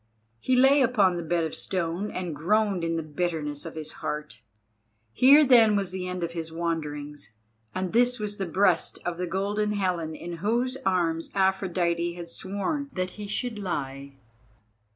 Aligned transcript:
He 0.39 0.55
lay 0.55 0.81
upon 0.81 1.15
the 1.15 1.21
bed 1.23 1.43
of 1.43 1.53
stone 1.53 2.09
and 2.09 2.35
groaned 2.35 2.83
in 2.83 2.95
the 2.95 3.03
bitterness 3.03 3.67
of 3.67 3.75
his 3.75 3.91
heart. 4.01 4.41
Here 5.13 5.45
then 5.45 5.75
was 5.75 5.91
the 5.91 6.07
end 6.07 6.23
of 6.23 6.31
his 6.31 6.51
wanderings, 6.51 7.35
and 7.75 7.93
this 7.93 8.17
was 8.17 8.37
the 8.37 8.47
breast 8.47 8.97
of 9.05 9.19
the 9.19 9.27
Golden 9.27 9.73
Helen 9.73 10.15
in 10.15 10.37
whose 10.37 10.75
arms 10.87 11.29
Aphrodite 11.35 12.13
had 12.15 12.31
sworn 12.31 12.89
that 12.93 13.11
he 13.11 13.27
should 13.27 13.59
lie. 13.59 14.15